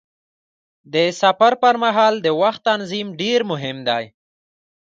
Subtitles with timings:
[0.93, 4.05] د سفر پر مهال د وخت تنظیم ډېر مهم دی.